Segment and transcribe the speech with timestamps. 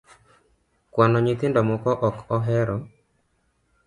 [0.91, 2.75] Kwano nyithindo moko ok ohero